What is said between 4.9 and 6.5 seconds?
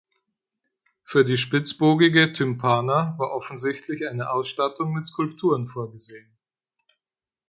mit Skulpturen vorgesehen.